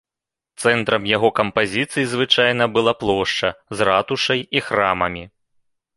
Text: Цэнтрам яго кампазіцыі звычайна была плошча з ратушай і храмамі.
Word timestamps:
Цэнтрам 0.61 1.03
яго 1.15 1.29
кампазіцыі 1.39 2.07
звычайна 2.13 2.63
была 2.77 2.93
плошча 3.03 3.49
з 3.79 3.87
ратушай 3.91 4.39
і 4.59 4.65
храмамі. 4.71 5.23